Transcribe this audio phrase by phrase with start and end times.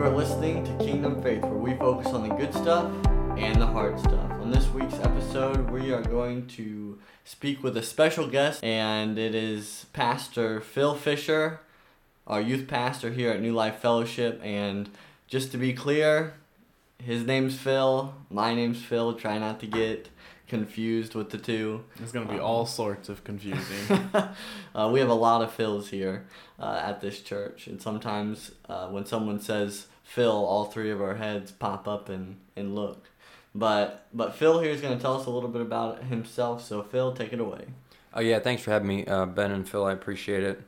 [0.00, 2.90] You are listening to Kingdom Faith, where we focus on the good stuff
[3.36, 4.30] and the hard stuff.
[4.40, 9.34] On this week's episode, we are going to speak with a special guest, and it
[9.34, 11.60] is Pastor Phil Fisher,
[12.26, 14.40] our youth pastor here at New Life Fellowship.
[14.42, 14.88] And
[15.26, 16.32] just to be clear,
[16.96, 19.12] his name's Phil, my name's Phil.
[19.12, 20.08] Try not to get
[20.48, 21.84] confused with the two.
[22.02, 24.10] It's gonna be um, all sorts of confusing.
[24.74, 26.24] uh, we have a lot of Phils here
[26.58, 31.14] uh, at this church, and sometimes uh, when someone says Phil, all three of our
[31.14, 33.08] heads pop up and, and look.
[33.54, 36.64] But but Phil here is going to tell us a little bit about himself.
[36.64, 37.66] So Phil, take it away.
[38.12, 39.84] Oh yeah, thanks for having me, uh, Ben and Phil.
[39.84, 40.62] I appreciate it.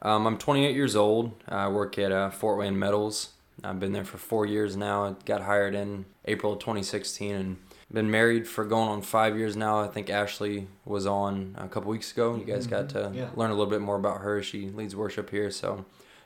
[0.00, 1.32] Um, I'm 28 years old.
[1.48, 3.30] I work at uh, Fort Wayne Metals.
[3.64, 5.04] I've been there for four years now.
[5.04, 7.56] I got hired in April of 2016 and
[7.92, 9.80] been married for going on five years now.
[9.80, 12.36] I think Ashley was on a couple weeks ago.
[12.36, 13.30] You guys got to yeah.
[13.34, 14.40] learn a little bit more about her.
[14.40, 15.50] She leads worship here.
[15.50, 15.84] So,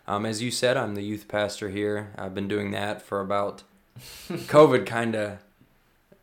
[0.09, 2.13] um, as you said, I'm the youth pastor here.
[2.17, 3.63] I've been doing that for about
[4.29, 5.39] COVID kind of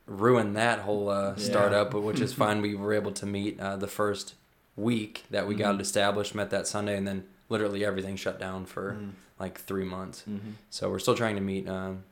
[0.07, 1.99] ruined that whole uh, startup, yeah.
[1.99, 2.61] which is fine.
[2.61, 4.33] We were able to meet uh, the first
[4.75, 5.63] week that we mm-hmm.
[5.63, 9.11] got it established, met that Sunday, and then literally everything shut down for mm.
[9.39, 10.23] like three months.
[10.27, 10.51] Mm-hmm.
[10.71, 11.69] So we're still trying to meet.
[11.69, 12.03] Um,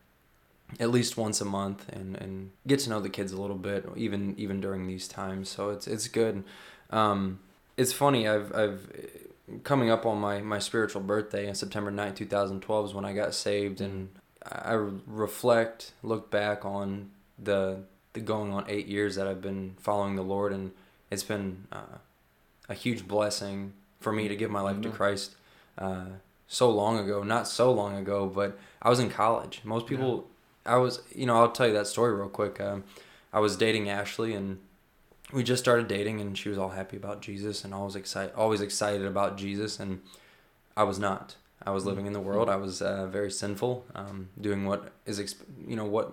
[0.80, 3.88] at least once a month and, and get to know the kids a little bit
[3.96, 6.44] even even during these times so it's it's good
[6.90, 7.40] um,
[7.78, 8.90] it's funny I've I've
[9.64, 13.34] coming up on my my spiritual birthday on September 9th 2012 is when I got
[13.34, 14.10] saved and
[14.46, 17.80] I reflect look back on the
[18.14, 20.72] the going on 8 years that I've been following the Lord and
[21.12, 21.98] it's been uh,
[22.70, 24.92] a huge blessing for me to give my life mm-hmm.
[24.92, 25.36] to Christ
[25.78, 26.06] uh,
[26.48, 30.28] so long ago not so long ago but I was in college most people
[30.66, 32.60] I was, you know, I'll tell you that story real quick.
[32.62, 32.84] Um,
[33.32, 34.60] I was dating Ashley, and
[35.34, 38.62] we just started dating, and she was all happy about Jesus, and always excited, always
[38.62, 40.02] excited about Jesus, and
[40.78, 41.36] I was not.
[41.66, 42.50] I was living in the world.
[42.50, 46.12] I was uh, very sinful, um, doing what is, exp- you know, what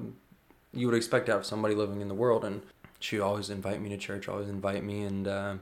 [0.72, 2.62] you would expect out of somebody living in the world, and
[2.98, 5.54] she always invite me to church, always invite me, and uh,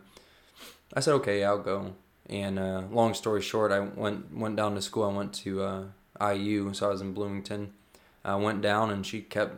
[0.94, 1.94] I said, okay, I'll go.
[2.28, 5.04] And uh, long story short, I went went down to school.
[5.04, 5.84] I went to uh,
[6.32, 7.72] IU, so I was in Bloomington
[8.24, 9.56] I went down and she kept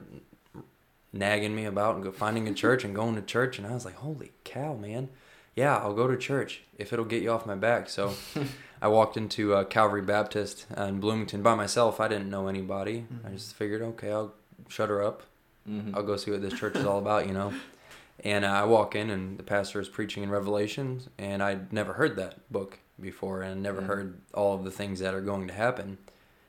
[1.13, 3.97] nagging me about and finding a church and going to church and I was like,
[3.97, 5.09] "Holy cow, man.
[5.57, 8.15] Yeah, I'll go to church if it'll get you off my back." So
[8.83, 12.01] I walked into uh, Calvary Baptist in Bloomington by myself.
[12.01, 13.07] I didn't know anybody.
[13.13, 13.27] Mm-hmm.
[13.27, 14.35] I just figured, "Okay, I'll
[14.69, 15.23] shut her up.
[15.69, 15.95] Mm-hmm.
[15.95, 17.53] I'll go see what this church is all about, you know."
[18.23, 21.95] And uh, I walk in and the pastor is preaching in Revelations and I'd never
[21.95, 23.89] heard that book before and never mm-hmm.
[23.89, 25.99] heard all of the things that are going to happen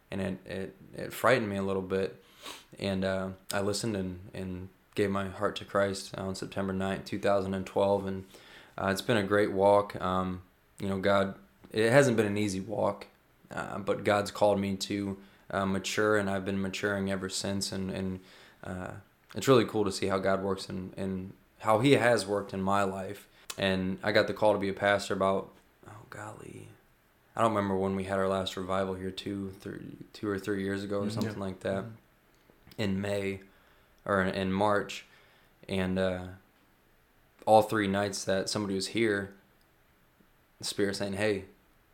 [0.09, 2.21] and it, it, it frightened me a little bit.
[2.79, 8.05] And uh, I listened and, and gave my heart to Christ on September 9th, 2012.
[8.05, 8.25] And
[8.77, 9.99] uh, it's been a great walk.
[10.01, 10.41] Um,
[10.79, 11.35] you know, God,
[11.71, 13.07] it hasn't been an easy walk,
[13.53, 15.17] uh, but God's called me to
[15.51, 17.71] uh, mature, and I've been maturing ever since.
[17.71, 18.19] And, and
[18.63, 18.91] uh,
[19.35, 22.61] it's really cool to see how God works and, and how He has worked in
[22.61, 23.27] my life.
[23.57, 25.51] And I got the call to be a pastor about,
[25.87, 26.69] oh, golly,
[27.35, 30.63] I don't remember when we had our last revival here two, three, two or three
[30.63, 31.11] years ago or mm-hmm.
[31.11, 31.91] something like that, mm-hmm.
[32.77, 33.41] In May,
[34.05, 35.05] or in, in March,
[35.67, 36.21] and uh,
[37.45, 39.33] all three nights that somebody was here,
[40.59, 41.45] the Spirit saying, "Hey,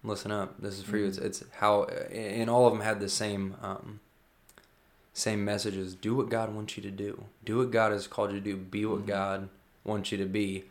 [0.04, 0.60] listen up.
[0.60, 0.98] This is for mm-hmm.
[0.98, 4.00] you." It's, it's how, and all of them had the same, um,
[5.14, 5.96] same messages.
[5.96, 7.26] Do what God wants you to do.
[7.46, 8.58] Do what God has called you to do.
[8.58, 9.08] Be what mm-hmm.
[9.08, 9.50] God
[9.84, 10.66] wants you to be.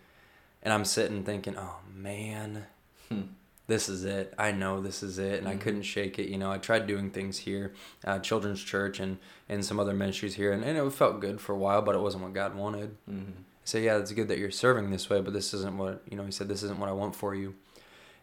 [0.63, 2.67] And I'm sitting thinking, "Oh man."
[3.09, 3.23] Hmm
[3.67, 4.33] this is it.
[4.39, 5.59] I know this is it, and mm-hmm.
[5.59, 6.29] I couldn't shake it.
[6.29, 7.73] You know, I tried doing things here,
[8.05, 9.19] uh, children's church, and
[9.49, 12.01] and some other ministries here, and, and it felt good for a while, but it
[12.01, 12.97] wasn't what God wanted.
[13.11, 13.43] Mm-hmm.
[13.65, 16.25] So yeah, it's good that you're serving this way, but this isn't what you know.
[16.25, 17.55] He said, "This isn't what I want for you,"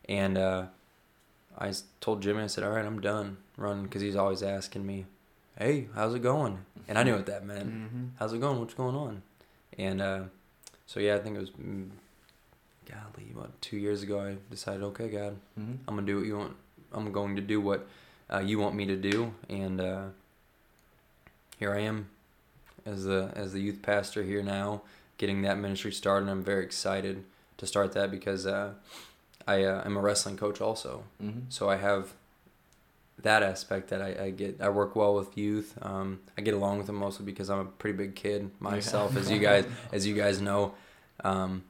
[0.07, 0.65] and uh,
[1.57, 5.05] I told Jimmy, I said, "All right, I'm done running," because he's always asking me,
[5.57, 7.69] "Hey, how's it going?" And I knew what that meant.
[7.69, 8.03] Mm-hmm.
[8.17, 8.59] How's it going?
[8.59, 9.21] What's going on?
[9.77, 10.23] And uh,
[10.85, 11.89] so yeah, I think it was mm,
[12.89, 15.75] golly, about two years ago, I decided, okay, God, mm-hmm.
[15.88, 16.56] I'm gonna do what you want.
[16.91, 17.88] I'm going to do what
[18.31, 20.03] uh, you want me to do, and uh,
[21.57, 22.09] here I am,
[22.85, 24.81] as the as the youth pastor here now,
[25.18, 26.30] getting that ministry started.
[26.30, 27.24] I'm very excited
[27.57, 28.74] to start that because uh,
[29.47, 31.41] I uh, am a wrestling coach also, mm-hmm.
[31.50, 32.13] so I have
[33.19, 35.77] that aspect that I, I, get I work well with youth.
[35.81, 39.30] Um, I get along with them mostly because I'm a pretty big kid myself, as
[39.30, 40.74] you guys as you guys know.
[41.24, 41.63] Um,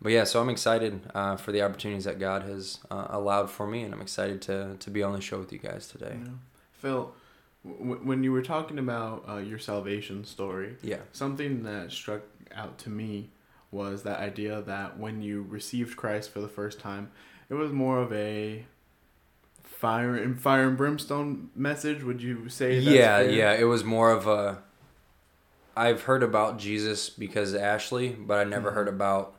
[0.00, 3.66] but yeah, so I'm excited uh, for the opportunities that God has uh, allowed for
[3.66, 6.16] me, and I'm excited to to be on the show with you guys today.
[6.22, 6.30] Yeah.
[6.72, 7.12] Phil,
[7.64, 12.22] w- when you were talking about uh, your salvation story, yeah, something that struck
[12.54, 13.30] out to me
[13.70, 17.10] was that idea that when you received Christ for the first time,
[17.50, 18.64] it was more of a
[19.62, 22.02] fire and fire and brimstone message.
[22.02, 22.78] Would you say?
[22.78, 23.30] Yeah, fair?
[23.30, 23.52] yeah.
[23.54, 24.62] It was more of a.
[25.76, 28.74] I've heard about Jesus because of Ashley, but I never Mhm.
[28.74, 29.34] heard about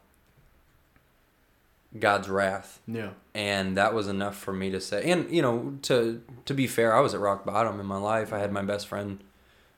[1.98, 5.10] God's wrath, yeah, and that was enough for me to say.
[5.10, 8.32] And you know, to to be fair, I was at rock bottom in my life.
[8.32, 9.24] I had my best friend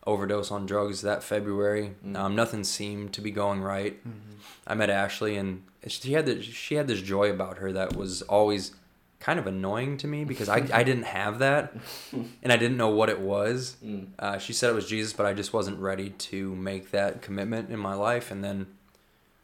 [0.05, 1.95] overdose on drugs that February.
[2.05, 2.17] Mm.
[2.17, 4.03] Um, nothing seemed to be going right.
[4.05, 4.39] Mhm.
[4.67, 8.21] I met Ashley, and she had this, she had this joy about her that was
[8.23, 8.73] always
[9.19, 11.73] kind of annoying to me because I, I didn't have that,
[12.11, 13.77] and I didn't know what it was.
[13.85, 14.07] Mm.
[14.17, 17.69] Uh, she said it was Jesus, but I just wasn't ready to make that commitment
[17.69, 18.31] in my life.
[18.31, 18.67] And then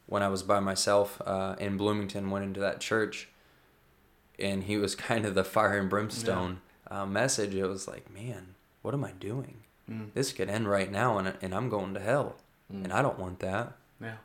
[0.08, 3.28] when I was by myself uh, in Bloomington, went into that church,
[4.38, 6.60] and he was kind of the fire and brimstone
[6.90, 7.54] uh, message.
[7.54, 9.58] It was like, man, what am I doing?
[9.90, 10.12] Mm.
[10.14, 12.36] This could end right now, and and I'm going to hell,
[12.72, 12.84] Mm.
[12.84, 13.72] and I don't want that.
[13.98, 14.16] yeah,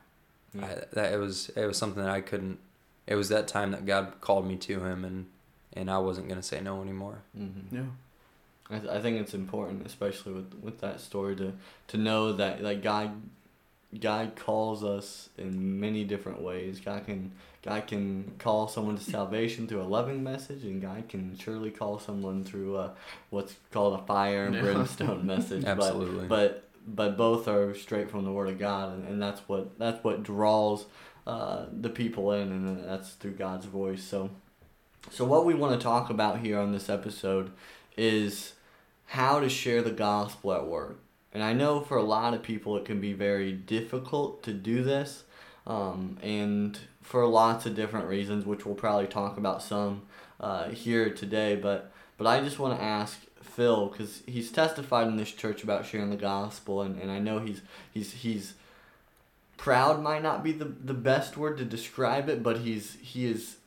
[0.53, 0.65] Yeah.
[0.65, 2.59] I, that it was it was something that I couldn't.
[3.07, 5.27] It was that time that God called me to Him, and
[5.71, 7.19] and I wasn't gonna say no anymore.
[7.38, 7.63] Mhm.
[7.71, 7.81] yeah,
[8.69, 11.53] I, th- I think it's important, especially with with that story, to
[11.88, 13.12] to know that like God,
[14.00, 16.80] God calls us in many different ways.
[16.80, 17.31] God can
[17.63, 22.00] God can call someone to salvation through a loving message, and God can surely call
[22.00, 22.92] someone through uh,
[23.30, 25.63] what's called a fire and brimstone message.
[25.63, 26.28] Absolutely.
[26.28, 29.78] But but but both are straight from the Word of God, and, and that's what
[29.80, 30.86] that's what draws
[31.25, 34.04] uh, the people in, and that's through God's voice.
[34.04, 34.30] So.
[35.12, 37.51] So what we want to talk about here on this episode
[37.98, 38.54] is
[39.07, 40.98] how to share the gospel at work.
[41.33, 44.83] And I know for a lot of people it can be very difficult to do
[44.83, 45.24] this,
[45.65, 50.03] um, and for lots of different reasons, which we'll probably talk about some
[50.39, 51.56] uh, here today.
[51.56, 55.85] But but I just want to ask Phil because he's testified in this church about
[55.85, 58.53] sharing the gospel, and, and I know he's he's he's
[59.57, 63.57] proud might not be the, the best word to describe it, but he's he is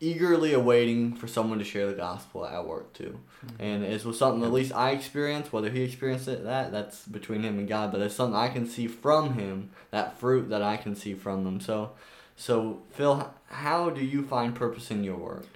[0.00, 3.18] eagerly awaiting for someone to share the gospel at work too.
[3.58, 7.42] And it was something at least I experienced, whether he experienced it that that's between
[7.42, 10.76] him and God, but it's something I can see from him, that fruit that I
[10.76, 11.60] can see from them.
[11.60, 11.92] So
[12.36, 15.46] so Phil, how do you find purpose in your work?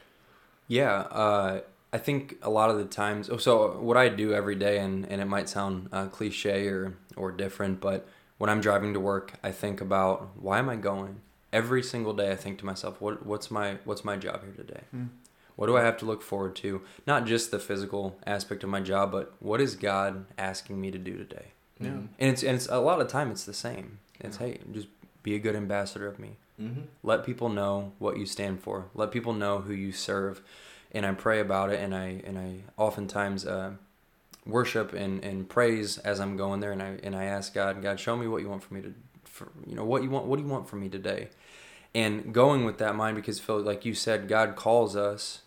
[0.67, 1.61] Yeah, uh,
[1.93, 3.29] I think a lot of the times.
[3.31, 6.95] oh, So what I do every day, and, and it might sound uh, cliche or
[7.17, 8.09] or different, but
[8.39, 11.21] when I'm driving to work, I think about why am I going.
[11.53, 14.83] Every single day, I think to myself, what what's my what's my job here today?
[14.95, 15.09] Mm.
[15.57, 16.83] What do I have to look forward to?
[17.07, 20.99] Not just the physical aspect of my job, but what is God asking me to
[20.99, 21.47] do today?
[21.79, 21.89] Yeah.
[21.89, 22.07] Mm-hmm.
[22.19, 23.99] And it's and it's a lot of time it's the same.
[24.21, 24.89] It's hey, just
[25.23, 26.37] be a good ambassador of me.
[26.61, 26.83] Mm-hmm.
[27.03, 28.87] Let people know what you stand for.
[28.95, 30.43] Let people know who you serve.
[30.93, 33.73] And I pray about it, and I and I oftentimes uh,
[34.45, 37.99] worship and, and praise as I'm going there, and I and I ask God, God,
[37.99, 38.95] show me what you want for me to,
[39.33, 41.29] for, you know, what you want, what do you want from me today?
[41.95, 45.41] And going with that mind, because Phil, like you said, God calls us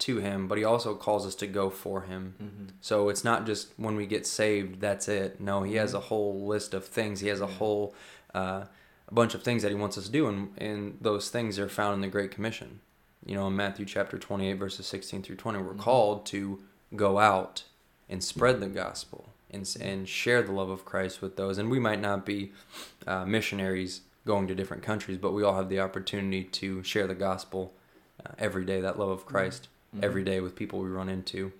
[0.00, 2.34] to Him, but He also calls us to go for Him.
[2.42, 2.64] Mm-hmm.
[2.80, 5.40] So it's not just when we get saved, that's it.
[5.40, 7.20] No, he has a whole list of things.
[7.20, 7.94] He has a whole
[8.34, 8.64] uh,
[9.08, 11.68] a bunch of things that he wants us to do, and, and those things are
[11.68, 12.80] found in the Great Commission.
[13.26, 15.78] You know, in Matthew chapter 28, verses 16 through 20, we're Mhm.
[15.78, 16.62] called to
[16.96, 17.64] go out
[18.08, 21.58] and spread the gospel and, and share the love of Christ with those.
[21.58, 22.52] And we might not be
[23.06, 27.14] uh, missionaries going to different countries, but we all have the opportunity to share the
[27.14, 27.72] gospel
[28.24, 30.04] uh, every day, that love of Christ Mm-hmm.
[30.04, 31.50] every day with people we run into.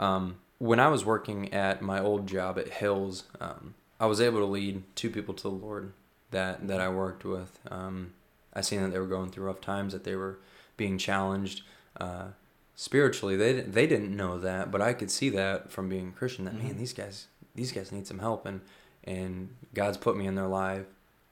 [0.00, 4.40] Um, when I was working at my old job at Hills, um, I was able
[4.40, 5.92] to lead two people to the Lord
[6.32, 7.60] that that I worked with.
[7.70, 8.12] Um,
[8.52, 10.38] I seen that they were going through rough times, that they were
[10.76, 11.62] being challenged
[12.00, 12.30] uh,
[12.74, 13.36] spiritually.
[13.36, 16.44] They didn't, they didn't know that, but I could see that from being a Christian.
[16.46, 16.78] That man, Mhm.
[16.78, 18.60] these guys these guys need some help, and
[19.04, 20.86] and God's put me in their life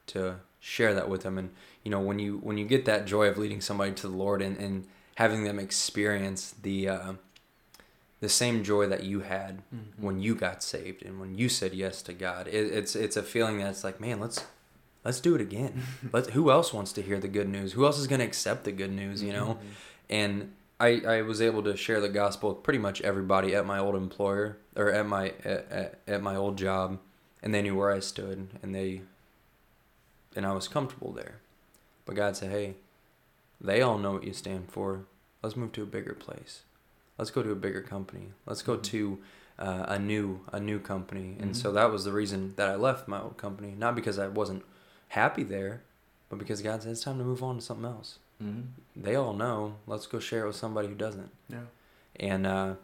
[0.09, 1.39] to share that with them.
[1.39, 1.51] And
[1.85, 4.43] you know when you when you get that joy of leading somebody to the Lord
[4.43, 7.13] and and having them experience the uh,
[8.21, 10.05] the same joy that you had Mm-hmm.
[10.05, 12.49] when you got saved and when you said yes to God.
[12.49, 14.45] It, it's it's a feeling that's like, man, let's
[15.05, 15.83] let's do it again.
[16.13, 17.73] Let who else wants to hear the good news?
[17.73, 19.23] Who else is going to accept the good news?
[19.23, 19.59] You know,
[20.09, 23.79] and I I was able to share the gospel with pretty much everybody at my
[23.79, 26.99] old employer or at my at, at, at my old job,
[27.43, 29.03] and they knew where I stood, and they
[30.37, 31.37] and I was comfortable there.
[32.07, 32.75] But God said, hey,
[33.61, 35.05] they all know what you stand for.
[35.43, 36.63] Let's move to a bigger place.
[37.19, 38.33] Let's go to a bigger company.
[38.47, 38.83] Let's go Mhm.
[38.83, 39.19] to
[39.57, 41.37] uh, a new a new company.
[41.39, 41.57] And Mhm.
[41.57, 43.77] so that was the reason that I left my old company.
[43.79, 44.65] Not because I wasn't
[45.09, 45.83] happy there,
[46.29, 48.19] but because God said it's time to move on to something else.
[48.43, 48.61] Mm-hmm.
[48.97, 49.77] They all know.
[49.87, 51.31] Let's go share it with somebody who doesn't.
[51.49, 51.67] Yeah.
[52.17, 52.75] And uh,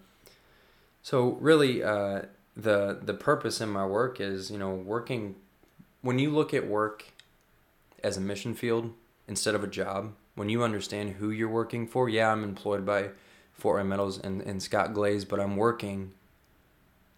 [1.02, 2.22] so really, uh,
[2.56, 5.36] the the purpose in my work is you know working.
[6.02, 7.04] When you look at work
[8.02, 8.92] as a mission field
[9.28, 13.10] instead of a job, when you understand who you're working for, yeah, I'm employed by
[13.52, 16.12] Fort Wayne Metals and, and Scott Glaze, but I'm working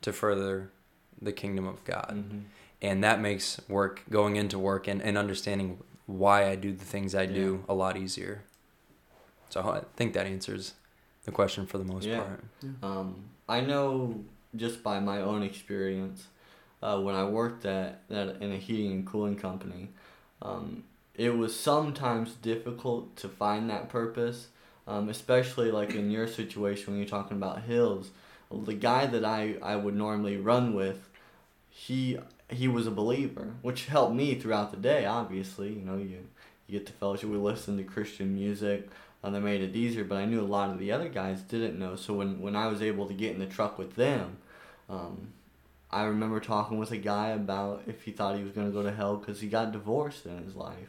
[0.00, 0.70] to further
[1.20, 2.10] the kingdom of God.
[2.14, 2.38] Mm-hmm.
[2.82, 7.14] And that makes work, going into work and, and understanding why I do the things
[7.14, 8.42] I do a lot easier.
[9.50, 10.74] So I think that answers
[11.24, 12.18] the question for the most Yeah.
[12.18, 12.44] part.
[12.82, 14.24] Um, I know
[14.56, 16.26] just by my own experience,
[16.82, 19.90] uh, when I worked at, that in a heating and cooling company,
[20.40, 24.48] um, it was sometimes difficult to find that purpose,
[24.86, 28.10] um, especially like in your situation when you're talking about hills.
[28.50, 31.08] The guy that I, I would normally run with,
[31.70, 32.18] he
[32.52, 35.04] he was a believer, which helped me throughout the day.
[35.04, 36.26] Obviously, you know you
[36.66, 37.28] you get to fellowship.
[37.28, 38.88] We listen to Christian music
[39.22, 40.04] and they made it easier.
[40.04, 41.96] But I knew a lot of the other guys didn't know.
[41.96, 44.38] So when, when I was able to get in the truck with them,
[44.88, 45.32] um,
[45.90, 48.82] I remember talking with a guy about if he thought he was going to go
[48.82, 50.88] to hell because he got divorced in his life.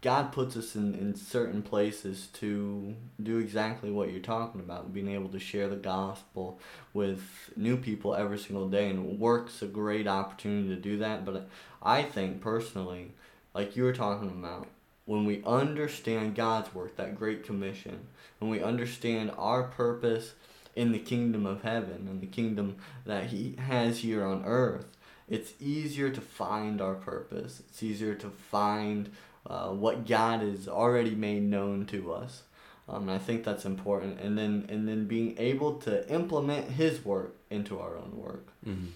[0.00, 5.08] God puts us in, in certain places to do exactly what you're talking about, being
[5.08, 6.60] able to share the gospel
[6.94, 7.22] with
[7.56, 8.90] new people every single day.
[8.90, 11.24] And work's a great opportunity to do that.
[11.24, 11.48] But
[11.82, 13.12] I think personally,
[13.54, 14.68] like you were talking about,
[15.04, 18.06] when we understand God's work, that great commission,
[18.38, 20.34] when we understand our purpose
[20.76, 24.86] in the kingdom of heaven and the kingdom that He has here on earth,
[25.28, 27.60] it's easier to find our purpose.
[27.68, 29.10] It's easier to find
[29.48, 32.42] uh, what God has already made known to us.
[32.88, 34.20] Um, and I think that's important.
[34.20, 38.46] And then and then being able to implement His work into our own work.
[38.66, 38.86] Mm-hmm.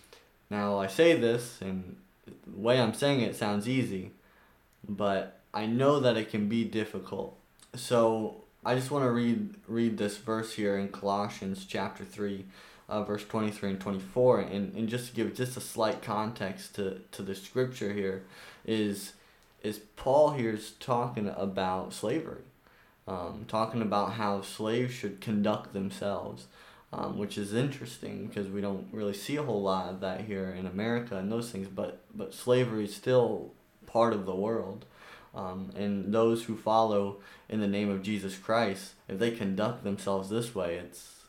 [0.51, 4.13] Now I say this, and the way I'm saying it sounds easy,
[4.89, 7.37] but I know that it can be difficult.
[7.75, 12.47] So I just want to read read this verse here in Colossians chapter three,
[12.89, 16.01] uh, verse twenty three and twenty four, and, and just to give just a slight
[16.01, 18.25] context to, to the scripture here,
[18.65, 19.15] is
[19.63, 22.43] is Paul here is talking about slavery,
[23.07, 26.47] um, talking about how slaves should conduct themselves.
[26.95, 30.51] Um, which is interesting because we don't really see a whole lot of that here
[30.51, 31.67] in America and those things.
[31.67, 33.51] But but slavery is still
[33.87, 34.85] part of the world,
[35.35, 37.17] um, and those who follow
[37.49, 41.23] in the name of Jesus Christ, if they conduct themselves this way, it's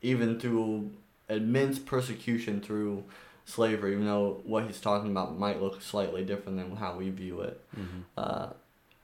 [0.00, 0.92] even through
[1.28, 3.04] immense persecution through
[3.44, 3.92] slavery.
[3.92, 7.60] Even though what he's talking about might look slightly different than how we view it
[7.78, 8.00] Mm-hmm.
[8.16, 8.48] uh,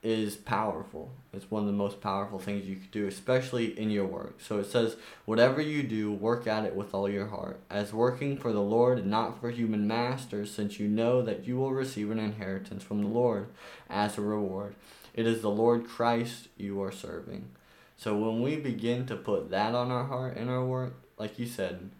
[0.02, 1.10] is powerful.
[1.34, 4.40] It's one of the most powerful things you could do, especially in your work.
[4.40, 8.38] So it says, Whatever you do, work at it with all your heart, as working
[8.38, 12.10] for the Lord and not for human masters, since you know that you will receive
[12.10, 13.48] an inheritance from the Lord
[13.90, 14.74] as a reward.
[15.12, 17.50] It is the Lord Christ you are serving.
[17.98, 21.44] So when we begin to put that on our heart in our work, like you
[21.44, 21.90] said,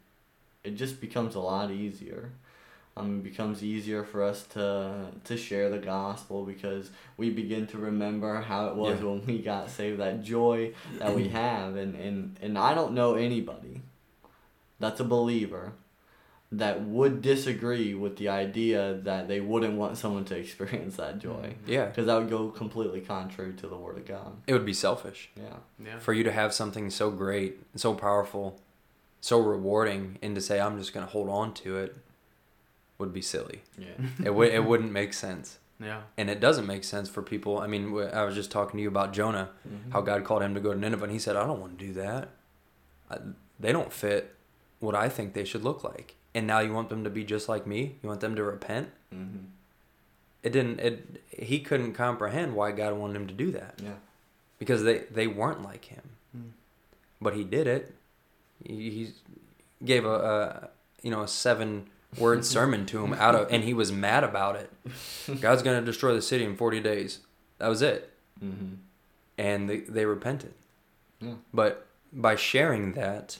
[0.65, 2.31] it just becomes a lot easier
[2.97, 7.79] um, it becomes easier for us to to share the gospel because we begin to
[7.79, 9.07] remember how it was Yeah.
[9.07, 13.15] when we got saved that joy that we have and, and and I don't know
[13.15, 13.81] anybody
[14.79, 15.73] that's a believer
[16.53, 21.55] that would disagree with the idea that they wouldn't want someone to experience that joy
[21.67, 21.87] Yeah.
[21.87, 25.31] because that would go completely contrary to the word of God It would be selfish
[25.37, 25.99] yeah Yeah.
[26.01, 28.59] for you to have something so great, so powerful,
[29.21, 31.97] so rewarding, and to say I'm just gonna hold on to it
[32.99, 33.63] would be silly.
[33.79, 33.89] yeah
[34.25, 36.03] It would it wouldn't make sense, Yeah.
[36.19, 37.59] and it doesn't make sense for people.
[37.59, 39.93] I mean, I was just talking to you about Jonah, Mhm.
[39.93, 41.87] how God called him to go to Nineveh, and he said, "I don't want to
[41.87, 42.29] do that.
[43.11, 43.19] I,
[43.59, 44.35] they don't fit
[44.81, 47.49] what I think they should look like." And now you want them to be just
[47.49, 47.97] like me?
[48.03, 48.91] You want them to repent?
[49.15, 49.47] Mhm.
[50.43, 50.81] It didn't.
[50.81, 53.95] It he couldn't comprehend why God wanted him to do that yeah
[54.59, 56.03] because they they weren't like him.
[56.37, 56.51] Mm.
[57.21, 57.95] but he did it.
[58.65, 59.13] He,
[59.85, 60.69] gave a, a
[61.03, 61.87] you know a seven
[62.19, 64.71] word sermon to him out of, and he was mad about it.
[65.41, 67.21] God's gonna destroy the city in forty days.
[67.59, 68.13] That was it,
[68.43, 68.75] mm-hmm.
[69.39, 70.55] and they they repented.
[71.21, 71.35] Yeah.
[71.53, 73.39] But by sharing that,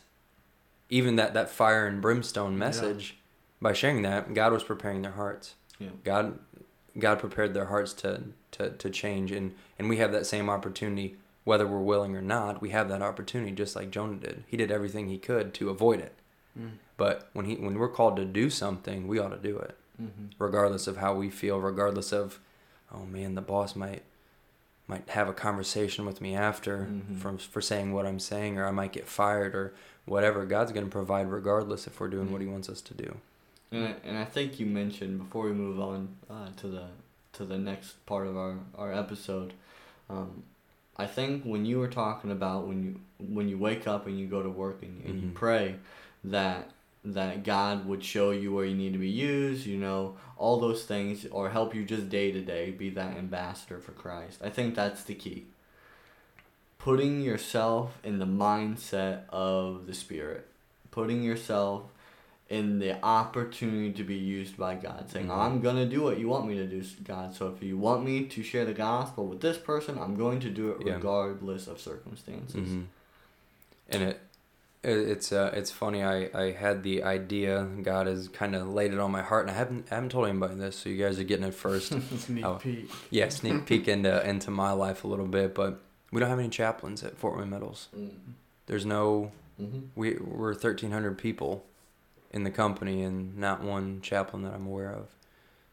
[0.89, 3.17] even that that fire and brimstone message,
[3.61, 5.55] by sharing that, God was preparing their hearts.
[5.79, 5.89] Yeah.
[6.05, 6.39] God
[6.99, 8.23] God prepared their hearts to
[8.53, 12.61] to to change, and and we have that same opportunity whether we're willing or not,
[12.61, 14.45] we have that opportunity just like Jonah did.
[14.47, 16.15] He did everything he could to avoid it.
[16.59, 16.73] Mm.
[16.97, 20.27] But when he when we're called to do something, we ought to do it, Mm-hmm.
[20.39, 22.41] regardless of how we feel, regardless of,
[22.95, 24.03] oh man, the boss might
[24.87, 27.19] might have a conversation with me after Mhm.
[27.19, 29.73] from for saying what I'm saying, or I might get fired, or
[30.07, 30.45] whatever.
[30.47, 33.17] God's going to provide regardless if we're doing what He wants us to do.
[33.71, 36.87] And I, and I think you mentioned before we move on uh, to the
[37.35, 39.53] to the next part of our, our episode,
[40.09, 40.43] um,
[41.05, 42.91] I think when you were talking about when you
[43.37, 45.35] when you wake up and you go to work and, and you Mhm.
[45.35, 45.77] pray
[46.25, 46.71] that
[47.05, 50.85] that God would show you where you need to be used, you know, all those
[50.85, 54.37] things, or help you just day to day be that ambassador for Christ.
[54.45, 55.47] I think that's the key.
[56.79, 60.47] putting yourself in the mindset of the Spirit,
[60.91, 61.83] putting yourself
[62.51, 65.39] in the opportunity to be used by God, saying, Mhm.
[65.39, 67.33] I'm going to do what you want me to do, God.
[67.35, 70.51] So if you want me to share the gospel with this person, I'm going to
[70.51, 70.95] do it Yeah.
[70.95, 72.55] regardless of circumstances.
[72.69, 72.83] hmm
[73.89, 74.21] And it,
[74.83, 76.03] it it's uh, it's funny.
[76.03, 77.69] I, I had the idea.
[77.83, 80.27] God has kind of laid it on my heart, and I haven't I haven't told
[80.29, 81.89] anybody this, so you guys are getting it first.
[82.19, 82.91] Sneak peek.
[83.11, 85.81] yeah, sneak peek into into my life a little bit, but
[86.13, 87.89] we don't have any chaplains at Fort Wayne Metals.
[87.97, 88.11] Mm.
[88.67, 89.31] There's no
[89.61, 89.81] Mm-hmm.
[89.95, 91.67] we we're 1,300 people
[92.31, 95.09] in the company, and not one chaplain that I'm aware of.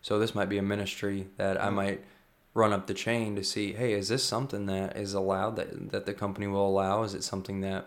[0.01, 1.73] So this might be a ministry that I Mm.
[1.73, 2.05] might
[2.53, 3.73] run up the chain to see.
[3.73, 7.03] Hey, is this something that is allowed that that the company will allow?
[7.03, 7.85] Is it something that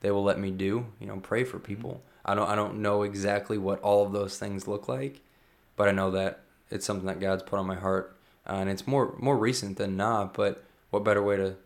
[0.00, 0.86] they will let me do?
[0.98, 2.02] You know, pray for people.
[2.24, 5.20] I don't I don't know exactly what all of those things look like,
[5.76, 8.16] but I know that it's something that God's put on my heart,
[8.48, 10.34] uh, and it's more more recent than not.
[10.34, 11.56] But what better way to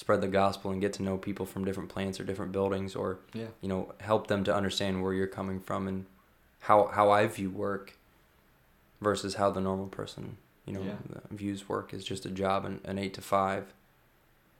[0.00, 3.18] spread the gospel and get to know people from different plants or different buildings, or
[3.34, 3.48] Yeah.
[3.60, 6.06] you know help them to understand where you're coming from and
[6.60, 7.86] how how I view work
[9.00, 10.96] versus how the normal person you know Yeah.
[11.30, 13.64] views work is just a job and an eight to five.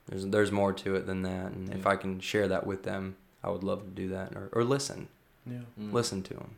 [0.07, 3.17] There's there's more to it than that, and if I can share that with them,
[3.43, 5.09] I would love to do that or or listen,
[5.47, 5.65] Yeah.
[5.81, 5.93] Mm.
[5.93, 6.51] listen to them.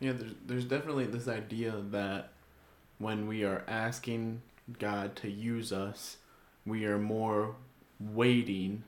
[0.00, 2.30] Yeah, there's there's definitely this idea that
[2.98, 4.40] when we are asking
[4.78, 6.16] God to use us,
[6.64, 7.54] we are more
[8.00, 8.84] waiting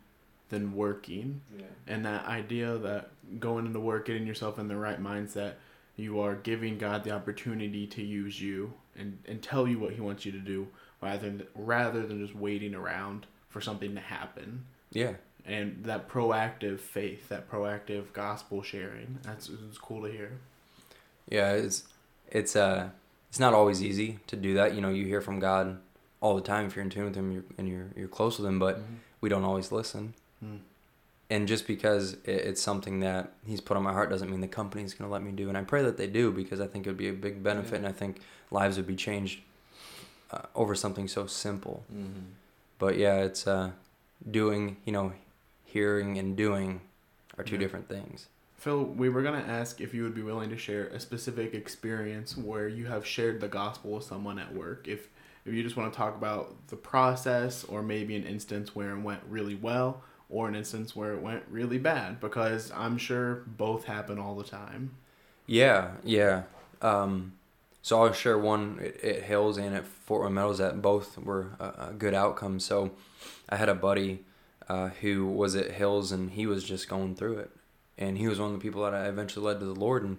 [0.49, 1.41] than working.
[1.57, 1.65] Yeah.
[1.87, 5.55] And that idea that going into work, getting yourself in the right mindset,
[5.97, 10.01] you are giving God the opportunity to use you and, and tell you what He
[10.01, 10.69] wants you to do,
[11.01, 14.65] rather than, rather than just waiting around for something to happen.
[14.93, 15.15] Yeah,
[15.45, 20.33] And that proactive faith, that proactive gospel sharing, that's it's cool to hear.
[21.29, 21.53] yeah.
[21.53, 21.85] It's
[22.29, 22.91] it's uh
[23.29, 24.75] it's not always easy to do that.
[24.75, 25.79] You know, you hear from God
[26.21, 28.47] all the time if you're in tune with Him you're, and you're you're close with
[28.47, 28.97] Him, but Mhm.
[29.21, 30.15] we don't always listen.
[30.41, 30.57] Hmm.
[31.33, 34.49] and just because it- it's something that he's put on my heart doesn't mean the
[34.49, 36.87] company's going to let me do and i pray that they do because i think
[36.87, 37.77] it would be a big benefit Yeah.
[37.79, 39.41] and i think lives would be changed
[40.33, 42.33] uh, over something so simple Mhm.
[42.81, 43.71] but yeah it's uh,
[44.29, 45.13] doing you know
[45.67, 46.81] hearing and doing
[47.39, 47.61] are two Yeah.
[47.61, 50.99] different things Phil, we were gonna ask if you would be willing to share a
[50.99, 54.87] specific experience where you have shared the gospel with someone at work.
[54.89, 55.09] If
[55.45, 59.01] if you just want to talk about the process, or maybe an instance where it
[59.01, 63.85] went really well, or an instance where it went really bad, because I'm sure both
[63.85, 64.93] happen all the time.
[65.47, 66.43] yeah yeah.
[66.83, 67.33] Um,
[67.83, 71.53] so i'll share one at, at hills and at fort Wayne Metals that both were
[71.59, 72.61] a, good outcome.
[72.61, 72.93] So
[73.49, 74.25] i had a buddy
[74.69, 77.51] uh, who was at hills and he was just going through it.
[77.99, 80.17] And he was one of the people that I eventually led to the Lord, and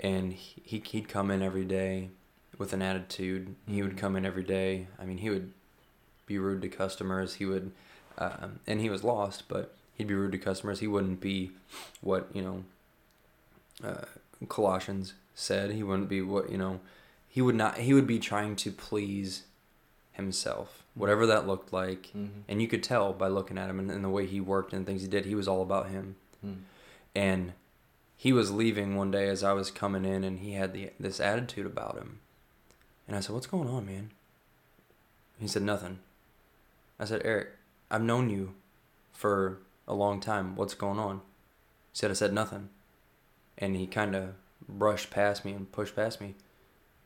[0.00, 2.10] and he he'd come in every day
[2.58, 3.54] with an attitude.
[3.66, 3.98] He would Mhm.
[3.98, 4.88] come in every day.
[4.98, 5.52] I mean, he would
[6.26, 7.34] be rude to customers.
[7.34, 7.72] He would,
[8.18, 10.80] um, and he was lost, but he'd be rude to customers.
[10.80, 11.52] He wouldn't be
[12.00, 12.64] what you know.
[13.84, 14.04] Uh,
[14.48, 16.80] Colossians said he wouldn't be what you know.
[17.28, 17.78] He would not.
[17.78, 19.44] He would be trying to please
[20.12, 22.10] himself, whatever that looked like.
[22.16, 22.42] Mhm.
[22.48, 24.86] And you could tell by looking at him and, and the way he worked and
[24.86, 26.16] things he did, he was all about him.
[26.44, 26.62] Mm.
[27.14, 27.52] And
[28.16, 31.20] he was leaving one day as I was coming in, and he had the this
[31.20, 32.20] attitude about him.
[33.06, 34.10] And I said, "What's going on, man?"
[35.38, 36.00] He said, "Nothing."
[36.98, 37.48] I said, "Eric,
[37.90, 38.54] I've known you
[39.12, 40.56] for a long time.
[40.56, 41.18] What's going on?"
[41.92, 42.70] He said, "I said nothing."
[43.58, 44.34] And he kind of
[44.68, 46.34] brushed past me and pushed past me,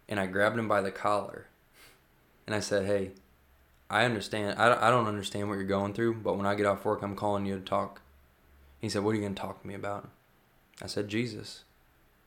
[0.08, 1.46] and I grabbed him by the collar,
[2.46, 3.12] and I said, "Hey,
[3.90, 4.58] I understand.
[4.58, 7.16] I I don't understand what you're going through, but when I get off work, I'm
[7.16, 8.00] calling you to talk."
[8.80, 10.08] He said, "What are you going to talk to me about?"
[10.80, 11.64] I said, "Jesus."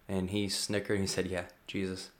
[0.07, 2.11] And he snickered he said, "Yeah, Jesus.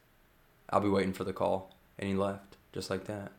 [0.73, 3.31] I'll be waiting for the call." And he left just like that.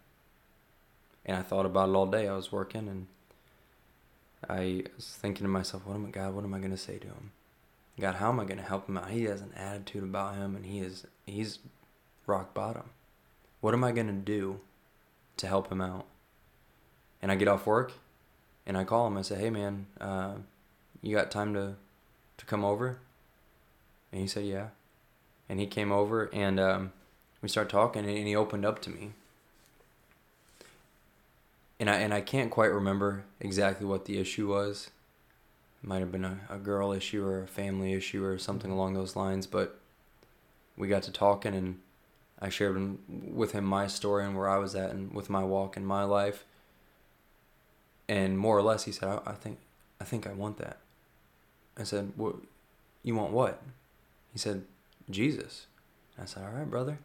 [1.27, 2.29] And I thought about it all day.
[2.29, 3.07] I was working and
[4.49, 6.35] I was thinking to myself, "What am I, God?
[6.35, 7.33] What am I going to say to him?
[7.99, 9.11] God, how am I going to help him out?
[9.11, 11.61] He has an attitude about him, and he is he's
[12.27, 12.91] rock bottom.
[13.61, 14.61] What am I going to do
[15.39, 16.07] to help him out?"
[17.23, 17.93] And I get off work,
[18.67, 19.17] and I call him.
[19.17, 20.35] I say, "Hey, man, uh,
[21.03, 21.77] you got time to
[22.37, 22.99] to come over?"
[24.13, 24.69] And he said, "Yeah."
[25.49, 26.93] And he came over, and um,
[27.45, 29.13] we started talking, and he opened up to me.
[31.79, 34.89] And I and I can't quite remember exactly what the issue was.
[35.83, 38.95] It might have been a, a girl issue or a family issue or something along
[38.95, 39.79] those lines, but
[40.79, 41.81] we got to talking and
[42.41, 45.77] I shared with him my story and where I was at and with my walk
[45.77, 46.47] in my life.
[48.09, 49.59] And more or less, he said, "I, I think,
[50.01, 50.79] I think I want that."
[51.79, 52.37] I said, "What?
[53.03, 53.61] You want what?"
[54.33, 54.65] He said,
[55.11, 55.67] "Jesus."
[56.19, 56.99] I said, "All right, brother,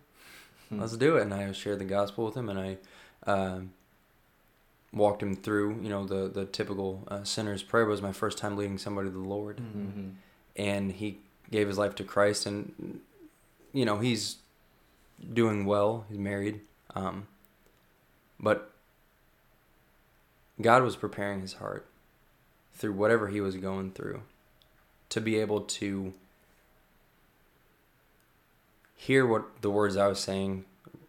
[0.69, 0.79] Hmm.
[0.81, 2.77] let's do it." And I shared the gospel with him, and I,
[3.29, 3.71] um,
[4.91, 5.79] walked him through.
[5.81, 9.13] You know, the the typical uh, sinner's prayer was my first time leading somebody to
[9.13, 10.09] the Lord, Mm-hmm.
[10.55, 11.19] and he
[11.51, 13.01] gave his life to Christ, and
[13.73, 14.37] you know he's
[15.33, 16.05] doing well.
[16.09, 16.61] He's married,
[16.95, 17.27] um,
[18.39, 18.71] but
[20.61, 21.85] God was preparing his heart
[22.73, 24.21] through whatever he was going through
[25.09, 26.13] to be able to
[28.99, 30.65] hear what the words I was saying,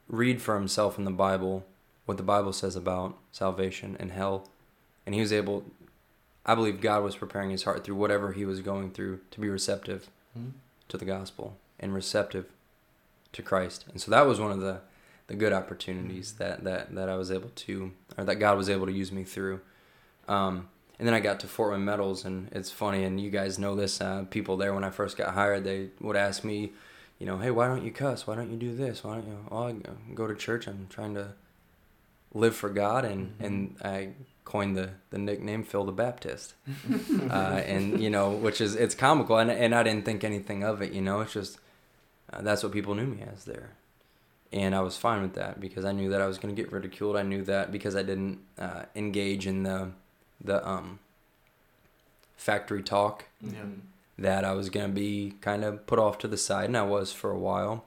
[0.09, 1.65] read for himself in the Bible
[2.07, 4.49] what the Bible says about salvation and hell.
[5.05, 5.65] And he was able,
[6.47, 9.49] I believe God was preparing his heart through whatever he was going through to be
[9.49, 10.53] receptive Mhm.
[10.89, 12.47] to the gospel and receptive
[13.33, 13.85] to Christ.
[13.91, 14.81] And so that was one of the,
[15.27, 18.87] the good opportunities that, that, that I was able to, or that God was able
[18.87, 19.61] to use me through.
[20.29, 23.59] Um, and then I got to Fort Wayne Metals, and it's funny, and you guys
[23.59, 24.01] know this.
[24.01, 26.73] Uh, people there, when I first got hired, they would ask me,
[27.21, 28.27] you know, hey, why don't you cuss?
[28.27, 29.05] Why don't you do this?
[29.05, 29.39] Why don't you?
[29.53, 29.75] Oh, I
[30.15, 30.67] go- to church.
[30.67, 31.35] I'm trying to
[32.35, 36.55] live for God, and and I coined the the nickname Phil the Baptist,
[37.31, 40.81] uh, and you know, which is it's comical, and and I didn't think anything of
[40.83, 40.93] it.
[40.93, 41.59] You know, it's just
[42.33, 43.73] uh, that's what people knew me as there,
[44.51, 46.73] and I was fine with that because I knew that I was going to get
[46.73, 47.17] ridiculed.
[47.17, 49.91] I knew that because I didn't uh, engage in the
[50.43, 51.01] the um
[52.37, 53.65] factory talk Yeah.
[54.21, 57.13] That I was gonna be kind of put off to the side, and I was
[57.13, 57.85] for a while.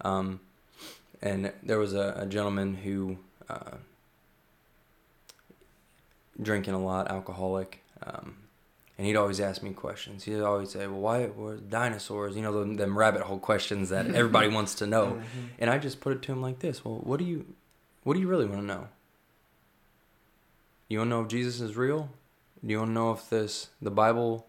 [0.00, 0.40] Um,
[1.20, 3.76] and there was a, a gentleman who uh,
[6.40, 8.36] drinking a lot, alcoholic, um,
[8.96, 10.24] and he'd always ask me questions.
[10.24, 14.06] He'd always say, "Well, why were dinosaurs?" You know, them, them rabbit hole questions that
[14.14, 15.06] everybody wants to know.
[15.06, 15.22] Mhm.
[15.58, 17.46] And I just put it to him like this: Well, what do you,
[18.04, 18.88] what do you really want to know?
[20.88, 22.10] You want to know if Jesus is real?
[22.64, 24.46] Do you want to know if this the Bible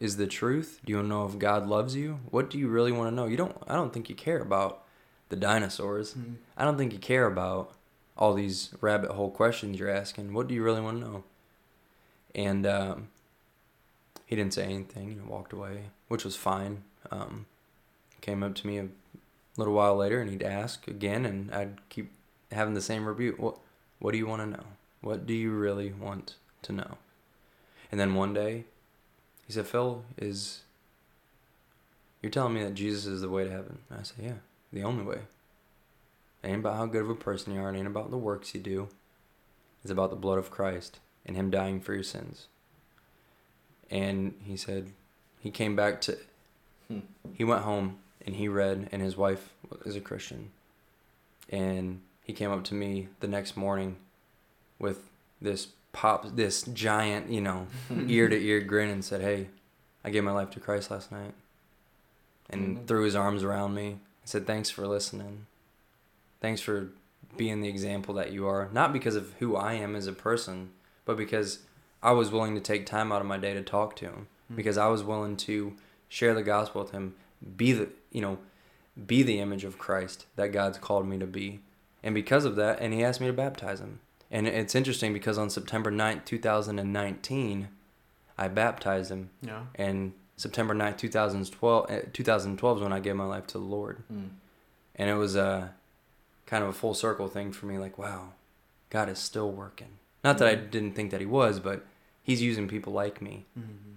[0.00, 0.80] is the truth?
[0.84, 2.18] Do you know if God loves you?
[2.30, 3.26] What do you really want to know?
[3.26, 3.56] You don't.
[3.68, 4.82] I don't think you care about
[5.28, 6.14] the dinosaurs.
[6.14, 6.36] Mhm.
[6.56, 7.74] I don't think you care about
[8.16, 10.32] all these rabbit hole questions you're asking.
[10.32, 11.24] What do you really want to know?
[12.34, 13.08] And um,
[14.26, 15.10] he didn't say anything.
[15.12, 16.82] He walked away, which was fine.
[17.10, 17.46] Um,
[18.20, 18.88] came up to me a
[19.56, 22.12] little while later, and he'd ask again, and I'd keep
[22.52, 23.38] having the same rebuke.
[23.38, 23.58] What
[23.98, 24.66] What do you want to know?
[25.02, 26.98] What do you really want to know?
[27.90, 28.64] And then one day,
[29.50, 30.60] he said, "Phil, is
[32.22, 34.34] you're telling me that Jesus is the way to heaven?" And I said, "Yeah,
[34.72, 35.22] the only way."
[36.42, 37.74] It ain't about how good of a person you are.
[37.74, 38.88] It ain't about the works you do.
[39.82, 42.46] It's about the blood of Christ and Him dying for your sins.
[43.90, 44.92] And he said,
[45.40, 46.16] he came back to,
[46.86, 47.00] Hmm.
[47.34, 49.52] he went home and he read, and his wife
[49.84, 50.52] is a Christian.
[51.48, 53.96] And he came up to me the next morning
[54.78, 55.10] with
[55.40, 57.66] this pop, this giant, you know,
[58.06, 59.48] ear to ear grin and said, Hey,
[60.04, 61.34] I gave my life to Christ last night.
[62.48, 62.86] And Mhm.
[62.86, 65.46] threw his arms around me and said, Thanks for listening.
[66.40, 66.88] Thanks for
[67.36, 68.68] being the example that you are.
[68.72, 70.70] Not because of who I am as a person,
[71.04, 71.60] but because
[72.02, 74.26] I was willing to take time out of my day to talk to him.
[74.50, 74.56] Mhm.
[74.56, 75.74] Because I was willing to
[76.08, 77.14] share the gospel with him,
[77.56, 78.38] be the, you know,
[79.06, 81.60] be the image of Christ that God's called me to be.
[82.02, 84.00] And because of that, and he asked me to baptize him.
[84.30, 87.68] And it's interesting because on September 9th, 2019,
[88.38, 89.30] I baptized him.
[89.42, 89.62] Yeah.
[89.74, 94.02] And September 9th, 2012, uh, 2012 is when I gave my life to the Lord.
[94.12, 94.28] Mm.
[94.96, 95.74] And it was a
[96.46, 98.30] kind of a full circle thing for me like, wow,
[98.88, 99.98] God is still working.
[100.22, 101.84] Not that I didn't think that he was, but
[102.22, 103.96] he's using people like me Mhm.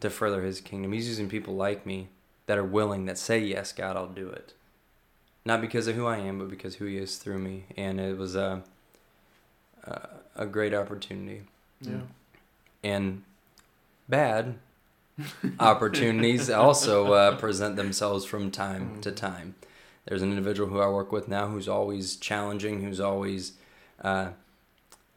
[0.00, 0.92] to further his kingdom.
[0.92, 2.08] He's using people like me
[2.46, 4.52] that are willing, that say, yes, God, I'll do it.
[5.44, 7.64] Not because of who I am, but because who he is through me.
[7.76, 8.62] And it was a,
[9.84, 11.42] a, a great opportunity.
[11.80, 12.00] Yeah.
[12.82, 13.22] And
[14.08, 14.56] bad
[15.60, 19.54] opportunities also uh, present themselves from time to time.
[20.06, 23.52] There's an individual who I work with now who's always challenging, who's always
[24.02, 24.30] uh,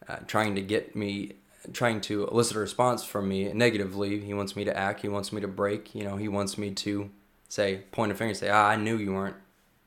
[0.08, 1.32] uh, trying to get me,
[1.72, 4.20] trying to elicit a response from me negatively.
[4.20, 5.02] He wants me to act.
[5.02, 5.94] He wants me to break.
[5.94, 7.10] You know, he wants me to
[7.48, 9.36] say, point a finger, and say, ah, I knew you weren't,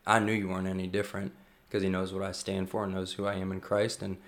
[0.06, 1.32] I knew you weren't any different,
[1.68, 4.02] because he knows what I stand for and knows who I am in Christ.
[4.02, 4.18] And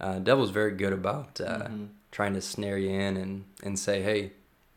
[0.00, 1.88] uh, devil's very good about uh, Mhm.
[2.12, 4.32] trying to snare you in and, and say, hey,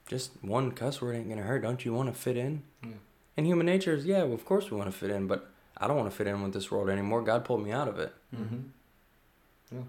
[0.07, 1.61] just one cuss word ain't gonna hurt.
[1.61, 2.63] Don't you want to fit in?
[2.83, 2.89] Yeah.
[3.37, 5.87] And human nature is, yeah, well, of course we want to fit in, but I
[5.87, 7.21] don't want to fit in with this world anymore.
[7.21, 8.13] God pulled me out of it.
[8.35, 8.63] Mhm.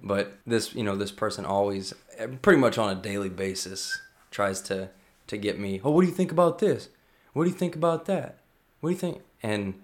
[0.02, 4.60] But this, you know, this person always, eh, pretty much on a daily basis, tries
[4.62, 4.90] to
[5.28, 5.80] to get me.
[5.82, 6.88] Oh, what do you think about this?
[7.32, 8.38] What do you think about that?
[8.80, 9.22] What do you think?
[9.42, 9.74] And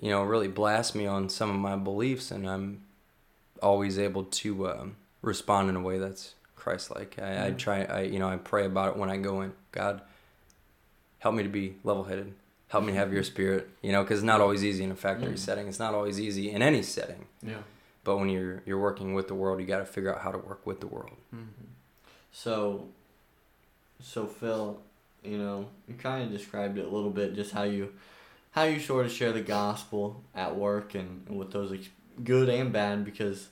[0.00, 2.82] you know, really blast me on some of my beliefs, and I'm
[3.62, 7.18] always able to um, respond in a way that's Christ-like.
[7.20, 7.58] I, I Mhm.
[7.58, 9.52] try, I you know, I pray about it when I go in.
[9.72, 10.00] God,
[11.20, 12.32] help me to be level-headed.
[12.68, 13.68] Help me have your spirit.
[13.82, 15.38] You know, because it's not always easy in a factory Mhm.
[15.38, 15.68] setting.
[15.68, 17.62] It's not always easy in any setting Yeah.
[18.04, 20.38] But when you're you're working with the world, you got to figure out how to
[20.38, 21.16] work with the world.
[21.34, 21.64] Mm-hmm.
[22.32, 22.88] So,
[24.00, 24.80] so Phil,
[25.24, 27.92] you know, you kind of described it a little bit, just how you,
[28.52, 31.88] how you sort of share the gospel at work and, and with those ex-
[32.24, 33.48] good and bad, because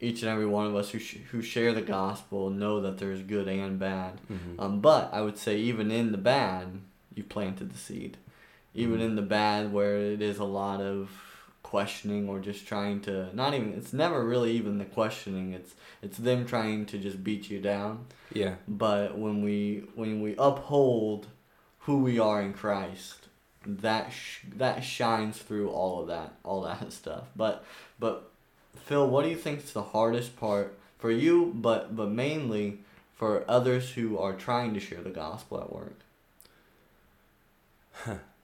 [0.00, 3.22] each and every one of us who sh- who share the gospel know that there's
[3.22, 4.20] good and bad.
[4.30, 4.60] Mm-hmm.
[4.60, 6.80] Um, but I would say even in the bad,
[7.14, 8.16] you planted the seed.
[8.74, 9.04] Even Mhm.
[9.04, 11.10] in the bad, where it is a lot of
[11.62, 16.16] questioning or just trying to not even it's never really even the questioning it's it's
[16.16, 18.54] them trying to just beat you down Yeah.
[18.66, 21.26] but when we when we uphold
[21.80, 23.26] who we are in Christ
[23.70, 27.64] that sh- that shines through all of that all that stuff but
[28.00, 28.30] but
[28.76, 32.78] Phil what do you think is the hardest part for you but but mainly
[33.14, 35.98] for others who are trying to share the gospel at work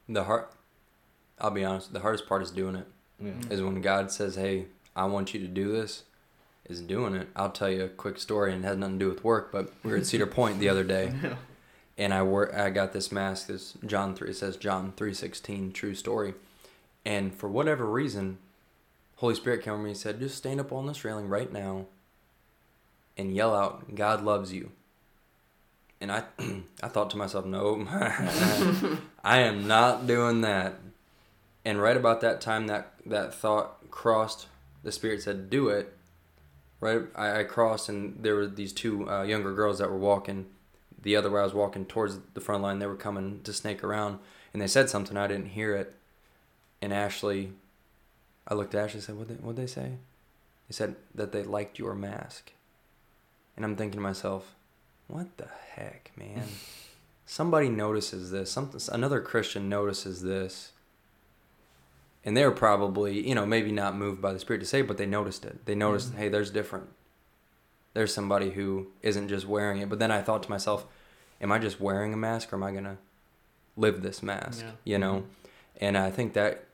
[0.08, 0.44] The hard.
[1.40, 1.92] I'll be honest.
[1.92, 2.86] The hardest part is doing it.
[3.20, 6.02] yeah Is when God says, "Hey, I want you to do this."
[6.68, 7.28] Is doing it.
[7.36, 9.52] I'll tell you a quick story, and it has nothing to do with work.
[9.52, 11.34] But we were at Cedar Point the other day, Yeah.
[11.96, 12.54] And I work.
[12.54, 13.46] I got this mask.
[13.46, 14.30] This John three.
[14.30, 15.72] It says John three sixteen.
[15.72, 16.34] True story.
[17.04, 18.38] And for whatever reason,
[19.16, 21.86] Holy Spirit came over me and said, "Just stand up on this railing right now,
[23.16, 24.72] and yell out, God loves you."
[26.00, 26.24] And I,
[26.82, 27.86] I thought to myself, no,
[29.24, 30.74] I am not doing that.
[31.64, 34.48] And right about that time, that that thought crossed.
[34.82, 35.96] The Spirit said, "Do it."
[36.80, 40.46] Right, I, I crossed, and there were these two uh, younger girls that were walking
[41.04, 41.40] the other way.
[41.40, 42.80] I was walking towards the front line.
[42.80, 44.18] They were coming to snake around,
[44.52, 45.16] and they said something.
[45.16, 45.94] I didn't hear it.
[46.82, 47.52] And Ashley,
[48.48, 49.28] I looked at Ashley and said, "What?
[49.28, 49.92] Did what did they say?"
[50.68, 52.52] They said that they liked your mask.
[53.56, 54.54] And I'm thinking to myself,
[55.06, 56.42] "What the heck, man?
[57.26, 58.50] Somebody notices this.
[58.50, 58.80] Something.
[58.92, 60.72] Another Christian notices this."
[62.26, 65.04] And they're probably, you know, maybe not moved by the Spirit to say, but they
[65.04, 65.66] noticed it.
[65.66, 66.16] They noticed, Mhm.
[66.16, 66.88] hey, there's different.
[67.94, 69.88] There's somebody who isn't just wearing it.
[69.88, 70.86] But then I thought to myself,
[71.40, 72.96] am I just wearing a mask or am I going to
[73.76, 74.64] live this mask?
[74.64, 74.72] Yeah.
[74.84, 75.24] You know?
[75.80, 76.64] And I think that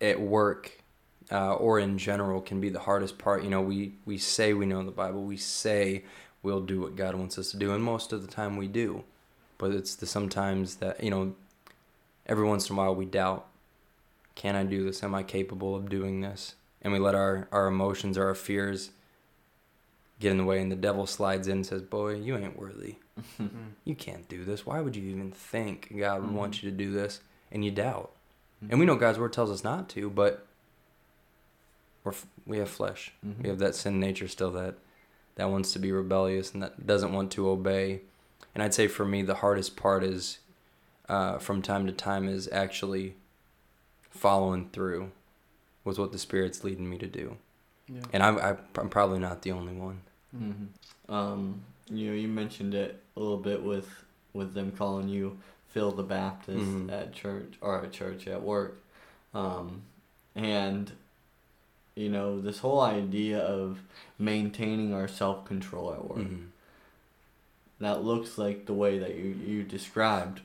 [0.00, 0.82] at work
[1.30, 3.44] uh, or in general can be the hardest part.
[3.44, 6.04] You know, we, we say we know the Bible, we say
[6.42, 9.04] we'll do what God wants us to do, and most of the time we do.
[9.58, 11.34] But it's the sometimes that, you know,
[12.26, 13.46] every once in a while we doubt
[14.34, 15.02] can I do this?
[15.02, 16.54] Am I capable of doing this?
[16.80, 18.90] And we let our, our emotions or our fears
[20.20, 22.96] get in the way, and the devil slides in and says, Boy, you ain't worthy.
[23.40, 23.72] Mhm.
[23.84, 24.64] You can't do this.
[24.64, 26.62] Why would you even think God would want Mhm.
[26.62, 27.20] you to do this?
[27.50, 28.12] And you doubt.
[28.68, 30.46] And we know God's word tells us not to, but
[32.04, 32.12] we're,
[32.46, 33.12] we have flesh.
[33.26, 33.42] Mhm.
[33.42, 34.76] We have that sin nature still that
[35.36, 38.02] that wants to be rebellious and that doesn't want to obey.
[38.54, 40.38] And I'd say for me, the hardest part is
[41.08, 43.14] uh, from time to time is actually
[44.10, 45.10] following through
[45.84, 47.36] with what the Spirit's leading me to do.
[47.88, 48.02] Yeah.
[48.12, 50.02] And I'm, I, I'm probably not the only one.
[50.36, 50.66] Hmm
[51.08, 53.88] Um, you know, you mentioned it a little bit with
[54.32, 55.38] with them calling you
[55.70, 56.90] Phil the Baptist Mhm.
[56.92, 58.78] at church or at church at work,
[59.34, 59.82] um,
[60.36, 60.92] and
[61.96, 63.80] you know this whole idea of
[64.18, 66.18] maintaining our self control at work.
[66.18, 66.46] Mhm.
[67.80, 70.40] That looks like the way that you you described.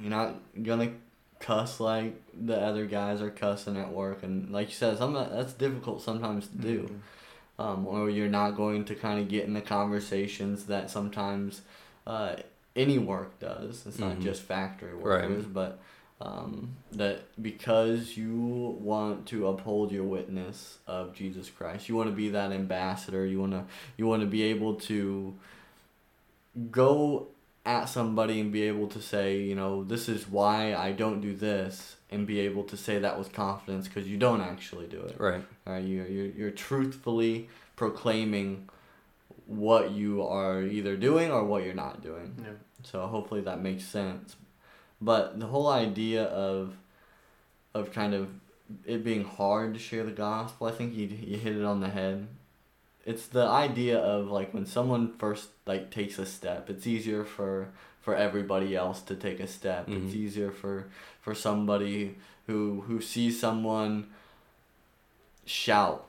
[0.00, 0.92] You're not gonna
[1.40, 5.54] cuss like the other guys are cussing at work, and like you said, some that's
[5.54, 7.00] difficult sometimes to do Mhm.
[7.62, 11.62] Um, or you're not going to kind of get in the conversations that sometimes
[12.06, 12.34] uh,
[12.74, 13.86] any work does.
[13.86, 14.22] It's not Mhm.
[14.22, 15.02] just factory Right.
[15.28, 15.78] workers, but
[16.20, 18.32] um, that because you
[18.80, 23.26] want to uphold your witness of Jesus Christ, you want to be that ambassador.
[23.26, 23.64] You want to
[23.96, 25.34] you want to be able to
[26.70, 27.28] go
[27.64, 31.34] at somebody and be able to say, you know, this is why I don't do
[31.34, 35.16] this, and be able to say that with confidence because you don't actually do it.
[35.18, 35.42] Right.
[35.66, 38.68] Uh, All right, you're, you're, you're truthfully proclaiming
[39.46, 42.34] what you are either doing or what you're not doing.
[42.42, 42.52] Yeah.
[42.84, 44.36] So hopefully that makes sense.
[45.00, 46.76] But the whole idea of
[47.74, 48.28] of kind of
[48.84, 51.88] it being hard to share the gospel, I think you you hit it on the
[51.88, 52.28] head.
[53.04, 57.68] It's the idea of like when someone first like takes a step, it's easier for
[58.00, 59.88] for everybody else to take a step.
[59.88, 60.22] It's Mhm.
[60.24, 60.86] easier for
[61.20, 64.06] for somebody who who sees someone
[65.46, 66.06] shout.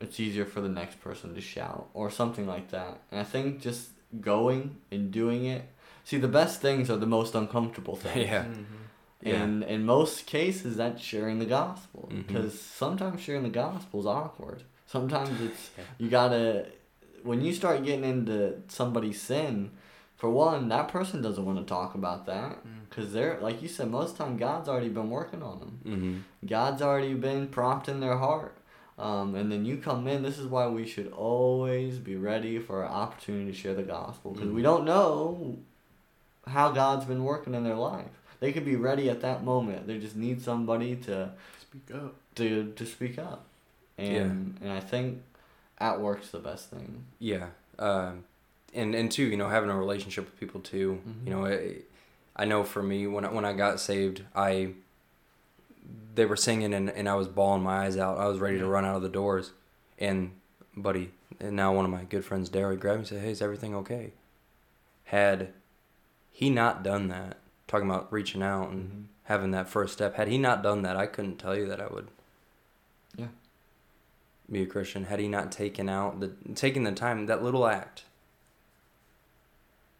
[0.00, 3.00] It's easier for the next person to shout or something like that.
[3.10, 5.64] And I think just going and doing it.
[6.04, 8.28] See, the best things are the most uncomfortable things.
[8.30, 8.44] Yeah.
[8.44, 8.64] Mhm.
[9.20, 9.42] Yeah.
[9.42, 12.08] And in most cases, that's sharing the gospel.
[12.12, 12.26] Mhm.
[12.28, 14.62] Because sometimes sharing the gospel is awkward.
[14.88, 16.66] Sometimes it's, you gotta,
[17.22, 19.70] when you start getting into somebody's sin,
[20.16, 22.56] for one, that person doesn't want to talk about that.
[22.66, 22.88] Mm.
[22.88, 25.78] Because they're, like you said, most of the time God's already been working on them.
[25.84, 26.46] Mm-hmm.
[26.48, 28.54] God's already been prompting their heart
[28.98, 30.22] Um, and then you come in.
[30.24, 34.32] This is why we should always be ready for an opportunity to share the gospel
[34.32, 34.64] because we Mhm.
[34.70, 35.58] don't know
[36.48, 38.10] how God's been working in their life.
[38.40, 39.86] They could be ready at that moment.
[39.86, 42.14] They just need somebody to Speak up.
[42.36, 43.44] to to speak up.
[43.98, 45.22] And and I think
[45.78, 47.04] at work's the best thing.
[47.18, 47.46] Yeah,
[47.78, 48.24] um,
[48.74, 51.00] and and two, you know, having a relationship with people too.
[51.06, 51.26] Mhm.
[51.26, 51.90] You know, it,
[52.36, 54.74] I know for me when I, when I got saved, I
[56.14, 58.18] they were singing and, and I was bawling my eyes out.
[58.18, 59.52] I was ready to run out of the doors,
[59.98, 60.32] and
[60.76, 63.42] buddy, and now one of my good friends, Derry, grabbed me and said, "Hey, is
[63.42, 64.12] everything okay?"
[65.04, 65.52] Had
[66.30, 69.04] he not done that, talking about reaching out and Mhm.
[69.24, 71.86] having that first step, had he not done that, I couldn't tell you that I
[71.88, 72.08] would
[73.16, 73.28] Yeah.
[74.50, 75.04] Be a Christian.
[75.04, 78.04] Had he not taken out the taking the time, that little act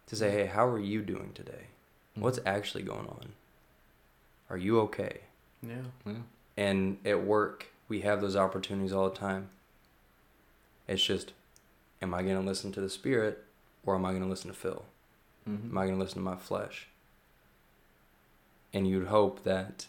[0.07, 1.67] to say, "Hey, how are you doing today?
[2.15, 3.33] What's actually going on?
[4.49, 5.21] Are you okay?"
[5.61, 5.83] Yeah.
[6.05, 6.13] Yeah.
[6.57, 9.49] And at work, we have those opportunities all the time.
[10.87, 11.33] It's just,
[12.01, 13.43] am I going to listen to the Spirit
[13.85, 14.83] or am I going to listen to Phil?
[15.47, 15.69] Mhm.
[15.69, 16.87] Am I going to listen to my flesh?
[18.73, 19.87] And you'd hope that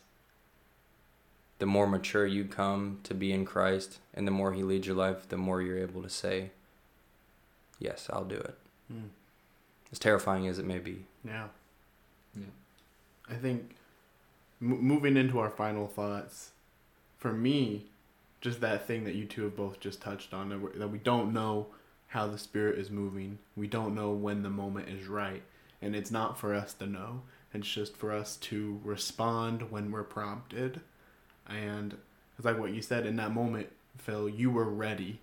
[1.60, 4.96] the more mature you come to be in Christ and the more He leads your
[4.96, 6.50] life, the more you're able to say,
[7.78, 8.58] Yes, I'll do it.
[8.92, 9.08] Mm.
[9.92, 11.04] As terrifying as it may be.
[11.24, 11.46] Yeah.
[12.34, 12.44] Yeah.
[13.30, 13.76] I think
[14.60, 16.50] m- moving into our final thoughts,
[17.18, 17.86] for me,
[18.40, 21.32] just that thing that you two have both just touched on that, that we don't
[21.32, 21.66] know
[22.08, 23.38] how the Spirit is moving.
[23.56, 25.42] We don't know when the moment is right.
[25.80, 27.22] And it's not for us to know.
[27.52, 30.80] It's just for us to respond when we're prompted.
[31.50, 31.96] And
[32.36, 35.20] it's like what you said in that moment, Phil, you were ready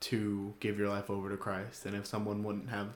[0.00, 1.86] to give your life over to Christ.
[1.86, 2.88] And if someone wouldn't have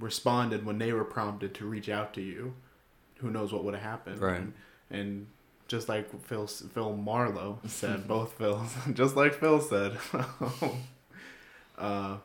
[0.00, 2.54] responded when they were prompted to reach out to you,
[3.16, 4.20] who knows what would have happened.
[4.20, 4.40] Right.
[4.40, 4.52] And,
[4.90, 5.26] and
[5.66, 9.98] just like Phil Phil Marlowe said, both Phils, just like Phil said,
[11.78, 12.16] uh,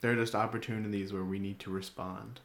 [0.00, 2.40] there are just opportunities where we need to respond.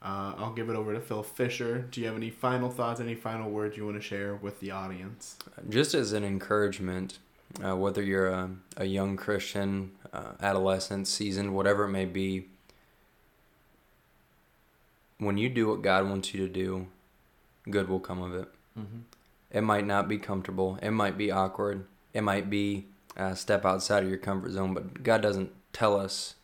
[0.00, 1.80] Uh, I'll give it over to Phil Fisher.
[1.90, 4.70] Do you have any final thoughts, any final words you want to share with the
[4.70, 5.36] audience?
[5.68, 7.18] just as an encouragement,
[7.64, 12.46] uh, whether you're a, a young Christian, uh, adolescent, seasoned, whatever it may be,
[15.18, 16.86] when you do what God wants you to do,
[17.68, 18.48] good will come of it.
[18.78, 19.02] Mhm.
[19.50, 24.04] It might not be comfortable, it might be awkward, it might be a step outside
[24.04, 26.36] of your comfort zone, but God doesn't tell us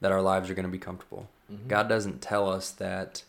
[0.00, 1.28] that our lives are going to be comfortable.
[1.50, 1.68] Mhm.
[1.68, 3.24] God doesn't tell us that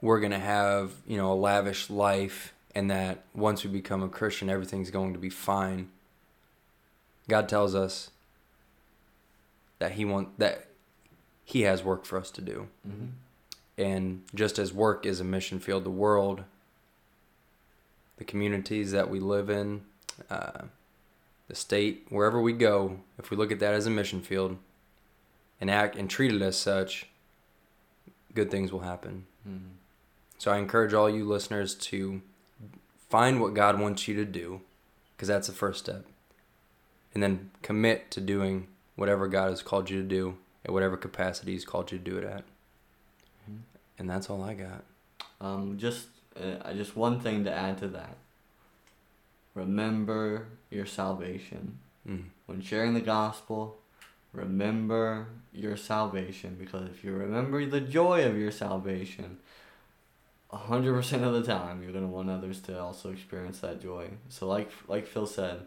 [0.00, 4.08] we're going to have, you know, a lavish life and that once we become a
[4.08, 5.90] Christian everything's going to be fine.
[7.28, 8.10] God tells us
[9.78, 10.66] that he want that
[11.44, 12.68] he has work for us to do.
[12.86, 13.10] Mhm.
[13.76, 16.44] And just as work is a mission field, the world,
[18.18, 19.84] the communities that we live in,
[20.28, 20.64] uh,
[21.48, 24.58] the state, wherever we go, if we look at that as a mission field
[25.60, 27.06] and act and treat it as such,
[28.34, 29.26] good things will happen.
[29.46, 29.70] Mhm.
[30.38, 32.22] So I encourage all you listeners to
[33.08, 34.62] find what God wants you to do,
[35.16, 36.06] because that's the first step.
[37.12, 41.52] And then commit to doing whatever God has called you to do at whatever capacity
[41.52, 42.44] He's called you to do it at.
[43.48, 43.60] Mhm.
[43.98, 44.84] And that's all I got.
[45.40, 48.16] Um, just uh, just one thing to add to that.
[49.54, 51.78] Remember your salvation.
[52.06, 52.26] Mm.
[52.46, 53.79] When sharing the gospel,
[54.32, 59.38] remember your salvation because if you remember the joy of your salvation,
[60.52, 64.08] 100% of the time you're going to want others to also experience that joy.
[64.28, 65.62] So like like Phil said,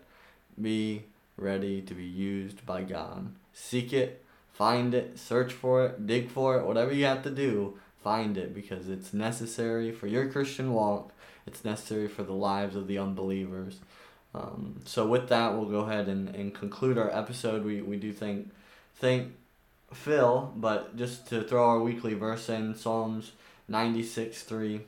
[0.61, 1.03] be
[1.37, 3.33] ready to be used by God.
[3.53, 7.77] Seek it, find it, search for it, dig for it, whatever you have to do,
[8.03, 11.11] find it because it's necessary for your Christian walk.
[11.45, 13.79] It's necessary for the lives of the unbelievers.
[14.35, 17.63] Um, so with that, we'll go ahead and, and conclude our episode.
[17.63, 18.49] We, we do thank
[18.95, 19.33] thank
[19.93, 23.33] Phil, but just to throw our weekly verse in, Psalms
[23.67, 24.81] 96 3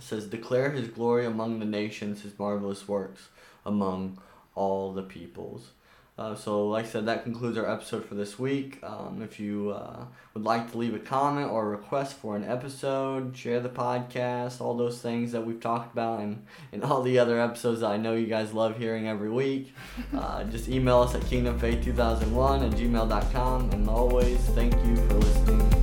[0.00, 3.28] says, Declare his glory among the nations, his marvelous works
[3.64, 4.18] among
[4.54, 5.70] all the peoples.
[6.18, 8.80] Uh, so, like I said, that concludes our episode for this week.
[8.82, 10.04] Um, if you uh,
[10.34, 14.60] would like to leave a comment or a request for an episode, share the podcast,
[14.60, 17.98] all those things that we've talked about, and, and all the other episodes that I
[17.98, 19.72] know you guys love hearing every week,
[20.16, 23.70] uh, just email us at kingdomfaith2001 at gmail.com.
[23.70, 25.77] And always, thank you for listening